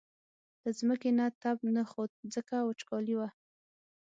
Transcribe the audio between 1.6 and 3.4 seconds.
نه خوت ځکه وچکالي وه.